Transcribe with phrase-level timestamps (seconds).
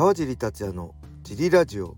[0.00, 1.94] 川尻達也のジリラジオ。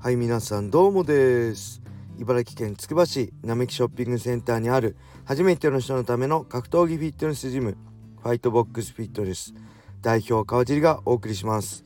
[0.00, 1.82] はい皆さんどうもです。
[2.18, 7.76] 茨城県つくば市並木ショッピングセンターにある初めての人のための格闘技フィットネスジム
[8.20, 9.54] ファイトボックスフィットネス。
[10.02, 11.84] 代表川尻がお送りします。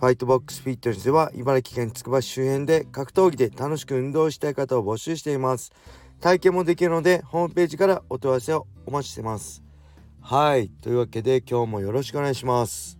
[0.00, 5.70] ファイトボックスフィットネスでは茨城県つくば市周辺で格闘技で楽しく運動したい方を募集しています。
[6.20, 9.62] 体験もできるのでホームページからお問い合わせをお待ちしてます。
[10.20, 12.95] はいというわけで今日もよろしくお願いします。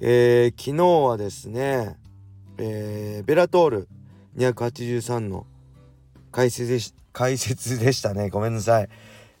[0.00, 1.96] えー、昨日はですね、
[2.56, 3.88] えー、ベラトール
[4.36, 5.44] 283の
[6.30, 8.28] 解説でし解説でしたね。
[8.28, 8.88] ごめんなさい、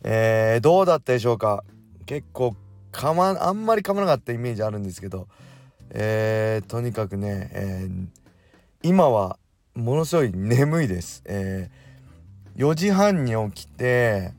[0.02, 1.62] えー、どうだったでしょうか？
[2.06, 2.56] 結構
[2.90, 5.28] かまあんまり噛まなかったイメージあるんですけど、
[5.90, 8.06] えー、とにかくね、えー、
[8.82, 9.38] 今は
[9.74, 14.32] ものすごい眠いです、えー、4時半に起きて、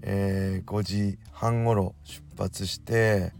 [0.00, 3.32] えー、5時半ごろ出発して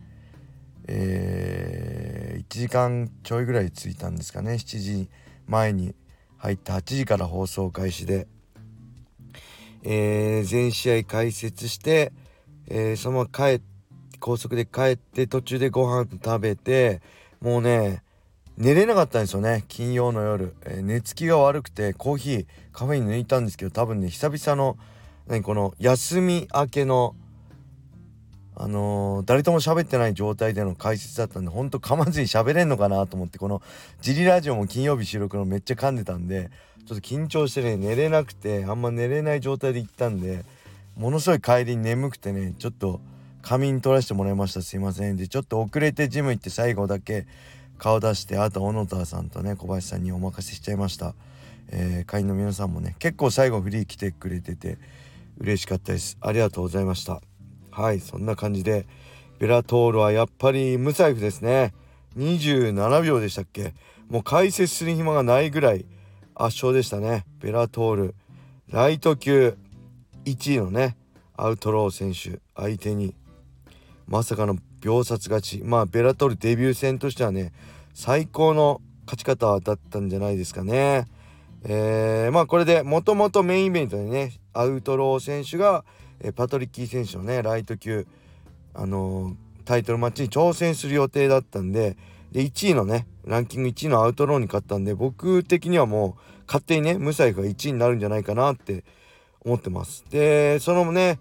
[0.88, 4.54] えー、1時間ちょいぐらい着いたんですかね。
[4.54, 5.08] 7時
[5.46, 5.94] 前に
[6.38, 8.26] 入って8時から放送開始で、
[9.82, 12.12] えー、全試合解説して、
[12.66, 13.62] えー、そのまま帰
[14.18, 17.02] 高速で帰って途中でご飯食べて
[17.40, 18.02] もうね
[18.56, 19.64] 寝れなかったんですよね。
[19.68, 24.76] 金曜の夜、えー、寝つきが悪くてコーヒーカフェに抜いたんですけど多分ね久々の
[25.28, 27.14] 何この休み明けの
[28.60, 33.62] あのー、誰とも喋ってない状態での解説だったんでほんと噛まずに喋れんのかなと思ってこの
[34.00, 36.50] ジリラジオも金曜日収録のめっちゃ噛んでたんで
[36.84, 40.44] ちょっと緊張してね寝れなくてあんま寝れない状態で行ったんで
[40.96, 43.00] ものすごい帰りに眠くてねちょっと
[43.42, 44.62] 仮眠取らせてもらいました。
[44.62, 45.16] すいません。
[45.16, 47.26] でちょっと遅れてジム行って最後だけ
[47.78, 51.14] 顔出してあと小野田さんとね小林さんにお任せしちゃいました、
[51.68, 54.78] えー、会員の皆さんもね結構最後フリー来てくれてて
[55.38, 56.18] 嬉しかったです。
[56.20, 57.27] ありがとうございました。
[57.78, 58.86] はいそんな感じで
[59.38, 61.72] ベラトールはやっぱり無財布ですね。
[62.16, 63.72] 27秒でしたっけ。
[64.08, 65.86] もう解説する暇がないぐらい
[66.34, 67.24] 圧勝でしたね。
[67.38, 68.14] ベラトール。
[68.68, 69.56] ライト級
[70.24, 70.96] 1位のね
[71.36, 73.14] アウトロー選手相手に。
[74.08, 75.62] まさかの秒殺勝ち。
[75.62, 77.52] まあベラトールデビュー戦としてはね
[77.94, 81.06] 最高の勝ち方だったんじゃないですかね。
[81.62, 85.84] えー、まあこれでもともとメインイベントでねアウトロー選手が
[86.20, 88.06] えパトリッキー選手のねライト級
[88.74, 89.34] あのー、
[89.64, 91.96] タイトルマッチに挑戦する予定だったんで
[92.32, 98.84] で1位のねランキング1位のアウトローに勝ったんで僕的にはもう勝手にねムサイフが1位になるんじゃないかなって
[99.40, 100.04] 思ってます。
[100.10, 101.18] でそのね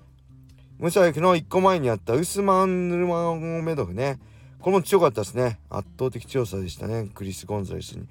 [0.80, 4.19] ムサイフの1個前にあったウスマン・ヌルマゴメドフね
[4.59, 5.59] これも強かったですね。
[5.69, 8.08] 圧倒的強さでしたねクリス・ゴンザレスに。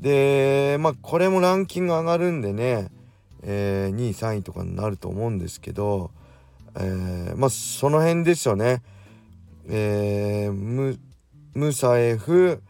[0.00, 2.88] でまあこれもランキング上がるんでね
[3.42, 6.10] えー、2位3位とかになると思うんですけど、
[6.76, 8.82] えー、まあその辺ですよね。
[9.68, 10.98] えー、ム
[11.54, 12.62] ムサエフ、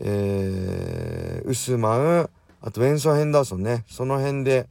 [0.00, 2.30] えー、ウスマン
[2.60, 4.68] あとウェンソン・ヘンダーソンねその辺で、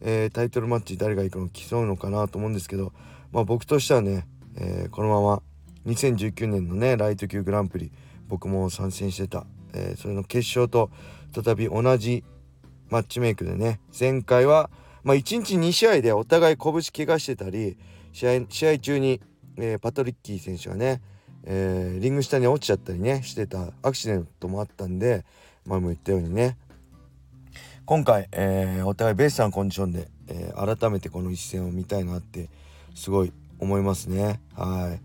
[0.00, 2.92] えー、タイトルマッチ誰が行くの競うのかなと思うんですけど、
[3.32, 5.42] まあ、僕としてはね、えー、このまま
[5.86, 7.90] 2019年のねライト級グランプリ
[8.28, 9.44] 僕も参戦してた、
[9.74, 10.90] えー、それの決勝と
[11.34, 12.24] 再び同じ
[12.92, 13.80] マッチメイクでね。
[13.98, 14.68] 前回は、
[15.02, 17.78] まあ、1日2試合でお互い拳怪我してたり
[18.12, 19.22] 試合試合中に、
[19.56, 21.00] えー、パトリッキー選手がね、
[21.44, 25.24] えー、リング下に落ちちゃったりねしてたアクシデントもあったんで
[25.64, 26.58] 前も言ったようにね。
[27.86, 32.50] 今回、えー、お互いベストなコンディションで、えー、改めてこの一戦を見たいなって
[32.94, 34.42] すごい思いますね。
[34.54, 35.00] はい。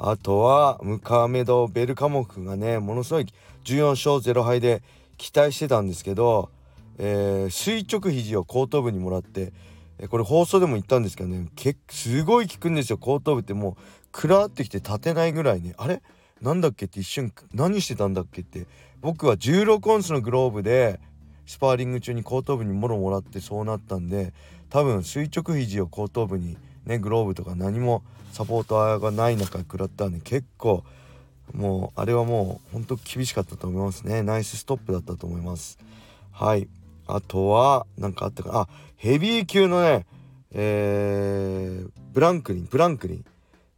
[0.00, 3.26] あとはムカメド・ベルカモフがねものすごい
[3.62, 4.82] 14勝0敗で
[5.18, 6.50] 期待してたんですけど
[6.98, 9.52] えー、垂直肘を後頭部にもらって、
[9.98, 11.48] え、これ放送でも言ったんですけどね
[11.90, 13.82] すごい効くんですよ後頭部ってもう
[14.12, 15.74] くらってきて立てないぐらいね。
[15.76, 16.02] あれ？
[16.40, 18.66] なんだっけって一瞬何してたんだっけって。
[19.00, 20.98] 僕は16オンスのグローブで
[21.46, 24.32] スパーリング中に後頭部にもろもらってそうなったんで
[24.70, 30.84] 多分垂直肘を後頭部にねグローブとか何もサポーターがない中食らったんで結構
[31.52, 34.22] もうあれはもうほんと厳しかったと思いますね。
[34.22, 35.78] ナイスストップだったと思います。
[36.32, 36.68] はい。
[37.08, 38.58] あとは、何かあったかな。
[38.60, 40.06] あ、ヘビー級のね、
[40.52, 43.24] えー、ブランクリン、ブランクリン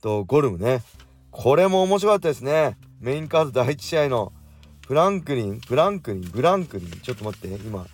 [0.01, 0.83] とゴルムね。
[1.31, 2.77] これも面白かったですね。
[3.01, 4.33] メインカード第1試合の
[4.87, 6.91] フランクリン、ブランクリン、ブランクリン。
[6.91, 7.87] ちょっと待って、今、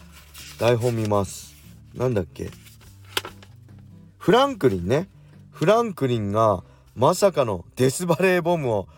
[0.59, 1.55] 台本見ます。
[1.95, 2.51] なんだっけ。
[4.19, 5.09] フランクリンね。
[5.51, 8.89] フランクリンがまさかのデスバレーボムを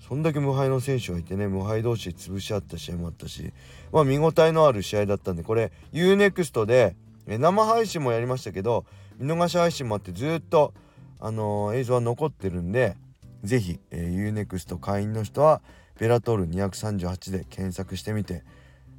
[0.00, 3.52] そんだけ無敗の選手がいてね無敗同士で潰し合った試合もあったし
[3.92, 6.96] まあ見応えのある試合だったんでこれ UNEXT で
[7.26, 8.84] 生配信もやりましたけど
[9.18, 10.74] 見逃し配信もあってずっと
[11.20, 12.96] あのー、映像は残ってるんで
[13.44, 15.62] 是非、えー、UNEXT 会員の人は
[15.98, 18.44] ベラトール238で検索してみて、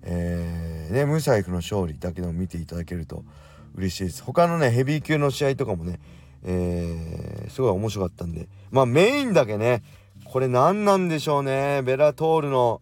[0.03, 3.23] えー、ね、ムサイフの勝利だけでも見ていただけると
[3.75, 4.23] 嬉しいです。
[4.23, 5.99] 他のね、ヘビー級の試合とかもね、
[6.43, 9.83] えー、すごい面白かったんで、まあメインだけね、
[10.25, 12.81] これ何なんでしょうね、ベラトールの、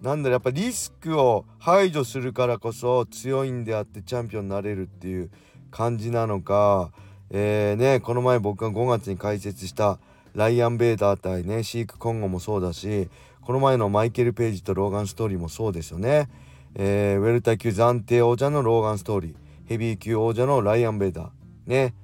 [0.00, 5.30] なんだろうやっぱリスクを排除するからこそ強いんであってチャンピオンになれるっていう
[5.72, 6.92] 感じなのか、
[7.30, 9.98] えー、ね、この前僕が5月に解説した
[10.34, 13.08] ライアン・ベーダー対ねシーク・コンゴもそうだし
[13.40, 16.28] この前のマイケル・ページとローガン・ストーリーもそうですよね、
[16.74, 19.34] えー、ウェルター級暫定王者のローガン・ストーリー
[19.68, 21.30] ヘビー級王者のライアン・ベーダー
[21.66, 21.94] ね。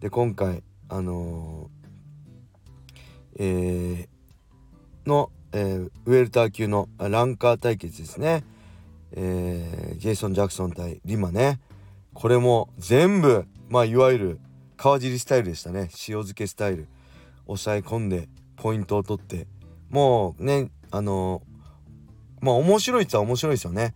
[0.00, 8.44] で今回あのー、えー、の、えー、ウェルター級のランカー対決ですね、
[9.12, 11.60] えー、ジェイソン・ジャクソン対リマね。
[12.12, 14.40] これも全部まあいわゆる
[14.76, 15.84] 川尻スタイルでしたね。
[15.84, 16.88] 塩漬けスタイル。
[17.46, 19.46] 抑え込んでポイントを取って
[19.90, 21.42] もうねあの
[22.40, 23.94] まあ面白いっちゃ面白いですよね。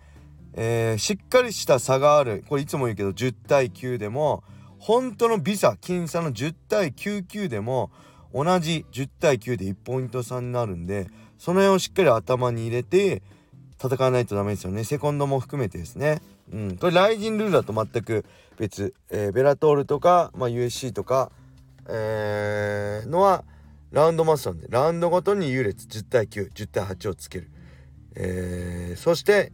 [0.54, 4.42] えー、しっかりした差があるこれいつも言うけど10対9でも
[4.78, 7.90] 本当のビザ僅差の10対99でも
[8.34, 11.08] 同じ10対9で1ポイント差になるんで
[11.38, 13.22] その辺をしっかり頭に入れて
[13.80, 16.20] 戦わないとダメですよねセコンドも含めてですね。
[16.52, 18.24] うん、これライジンルールだと全く
[18.56, 23.44] 別、えー、ベラトールとか、まあ、USC とかー、のは
[23.90, 27.50] ラウンドマストなんでラウンドごとに優劣10対910対8をつける、
[28.14, 29.52] えー、そして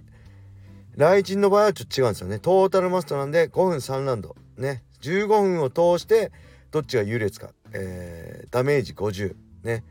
[0.97, 2.39] 雷神の場合はちょっと違うんですよね。
[2.39, 4.37] トータルマストなんで5分3ラウンド。
[4.57, 4.85] ね。
[5.01, 6.31] 15分を通して
[6.71, 9.35] どっちが優劣か、えー、ダメージ50
[9.65, 9.85] ね。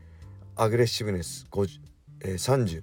[0.56, 1.80] アグレッシブネス50、
[2.22, 2.82] えー、30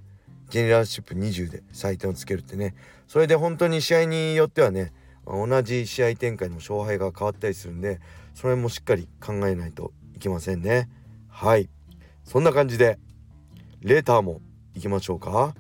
[0.50, 2.76] ジェネラルシップ20で採点をつけるってね。
[3.08, 4.94] それで本当に試合によってはね
[5.26, 8.00] 同じ試合展開の勝敗が変わったりするんで
[8.34, 10.90] それもしっかり考えないといけませんね。
[11.30, 11.70] はい。
[12.24, 12.98] そんな感じで
[13.82, 14.42] レーターも
[14.76, 15.56] いきましょうか。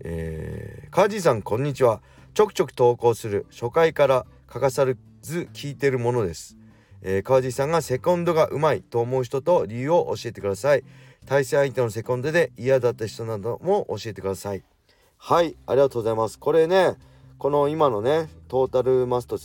[0.00, 2.02] えー、カージーさんこんにちは。
[2.34, 4.84] ちょくちょく投稿する初回から欠かさ
[5.22, 6.56] ず聞いてるものです、
[7.00, 10.84] えー、川地さんがセコンドがうまいと思う人と理由を教えてください。
[11.26, 14.62] 対戦相手のセコンドで嫌だった人なども教えてください。
[15.16, 15.56] はい。
[15.66, 16.38] ありがとうございます。
[16.38, 16.96] これね
[17.38, 19.38] この今のねトータルマスト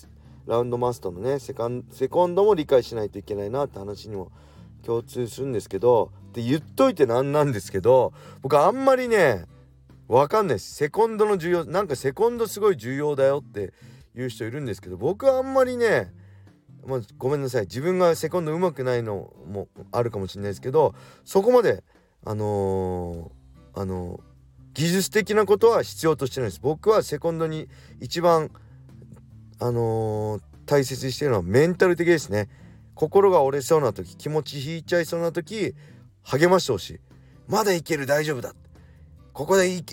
[0.50, 4.32] ラウンドマストのねセカンセコンドも理解しないといけないなって話にも
[4.84, 9.46] 共通するんですけどで言っといてなんなんですけど僕あんまりね
[10.08, 10.74] わかんないです。
[10.74, 13.74] セコンドの重要なんかセコンドすごい重要だよって
[14.15, 16.12] 言う人いるんですけど僕はあんまりね
[16.88, 17.63] まあ、ごめんなさい。
[17.63, 21.84] 自分がセコンド上手くないのもあるかもしれないですけどそこまで
[22.25, 24.29] あのー、あのー
[24.74, 26.62] 技術的なことは必要としてないです。
[26.62, 27.68] 僕はセコンドに
[28.00, 28.50] 一番
[29.59, 32.47] あのー、大切にしてるのはメンタル的ですね。
[32.95, 35.73] 心が折れそうな時気持ち引いちゃいそうな時
[36.23, 36.99] 励ましてほしい。
[37.47, 38.53] まだいける大丈夫だ。
[39.33, 39.83] ここでい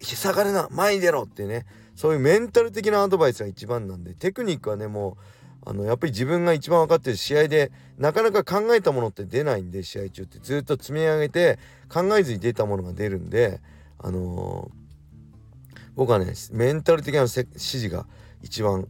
[0.00, 0.68] 下がるな。
[0.70, 1.64] 前に出ろってね。
[1.94, 5.16] そういうメンタル的なアドバイスが一番なんでテクニックはねも
[5.64, 7.16] うあのやっぱり自分が一番分かってる。
[7.16, 10.38] 試合でなかなか考えたものって出ないんで試合中って。
[10.40, 13.60] ずっと積み上げて考えずに出たものが出るんで
[13.98, 18.06] あのー、僕はねメンタル的な指示が
[18.42, 18.86] 一番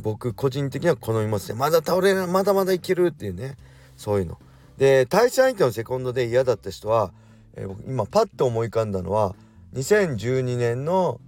[0.00, 1.58] 僕個人的には好みますね。
[1.58, 3.56] まだ倒れないまだまだいけるっていうね。
[3.96, 4.38] そういうの。
[4.78, 7.12] で対戦相手のセコンドで嫌だった人は、
[7.54, 9.34] えー、今パッと思い浮かんだのは
[9.74, 11.20] 2012年の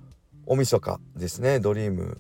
[0.47, 1.61] 大晦日ですね。
[1.61, 2.19] ドリーム。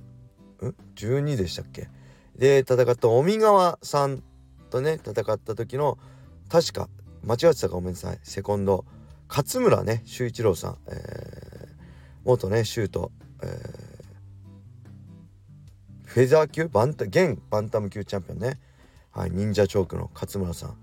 [0.62, 1.88] ん？12でしたっけ？
[2.36, 4.22] で戦った尾身川さん
[4.70, 5.98] とね戦った時の
[6.48, 6.88] 確か
[7.22, 8.18] 間違ってたかごめんなさい。
[8.22, 8.84] セコンド。
[9.26, 11.68] 勝村ね修一郎さん、えー、
[12.24, 13.10] 元ねシュート、
[13.42, 13.83] えー、
[16.14, 16.68] フェザー級？
[16.68, 18.60] バンタ現バンタム級チャンピオンね、
[19.10, 20.76] はい、忍者チョークの勝村さん。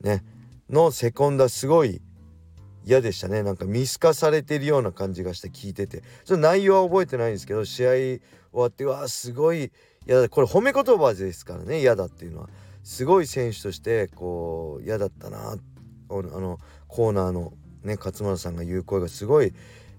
[0.00, 0.24] ね。
[0.68, 2.00] のセコンダすごい
[2.84, 3.44] 嫌でしたね。
[3.44, 6.02] なんか見透かされてるような感じがして聞いてて。
[6.24, 8.20] その内容は覚えてないんですけど試合終
[8.54, 9.70] わってわあすごい
[10.04, 10.28] 嫌だ。
[10.28, 11.78] これ褒め言葉ですからね。
[11.78, 12.48] 嫌だっていうのは。
[12.82, 15.52] すごい選手としてこう嫌だったな。
[15.52, 15.56] あ
[16.10, 16.58] の
[16.88, 17.52] コーナーの
[17.84, 19.54] ね勝村さんが言う声がすごい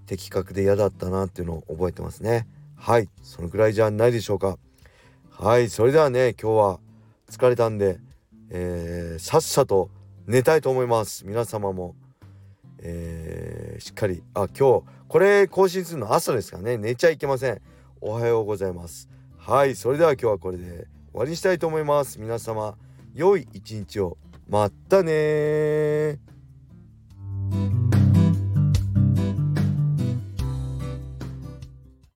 [0.07, 2.49] 的確で嫌だったなっていうのを覚えてますね。
[2.75, 3.07] はい。
[3.21, 4.57] そのくらいじゃないでしょうか。
[5.39, 6.79] はいそれではね今日は
[7.29, 7.99] 疲れたんで、
[8.49, 9.89] えー、さっさと
[10.27, 11.25] 寝たいと思います。
[11.25, 11.95] 皆様も。
[12.85, 14.23] えー、しっかり。
[14.35, 16.77] あ今日これ更新するの朝ですからね。
[16.77, 17.61] 寝ちゃいけません。
[17.99, 19.09] おはようございます。
[19.37, 22.21] はいそれでは今日はこれで終わりにしたいと思います。
[22.21, 22.77] 皆様
[23.13, 24.17] 良い一日を。
[24.47, 26.19] またね